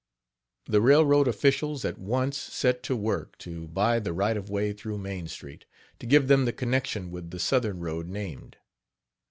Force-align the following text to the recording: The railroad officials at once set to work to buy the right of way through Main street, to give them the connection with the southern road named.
The 0.65 0.81
railroad 0.81 1.27
officials 1.27 1.85
at 1.85 1.99
once 1.99 2.35
set 2.35 2.81
to 2.89 2.95
work 2.95 3.37
to 3.37 3.67
buy 3.67 3.99
the 3.99 4.13
right 4.13 4.35
of 4.35 4.49
way 4.49 4.73
through 4.73 4.97
Main 4.97 5.27
street, 5.27 5.65
to 5.99 6.07
give 6.07 6.27
them 6.27 6.45
the 6.45 6.53
connection 6.53 7.11
with 7.11 7.29
the 7.29 7.37
southern 7.39 7.81
road 7.81 8.07
named. 8.07 8.57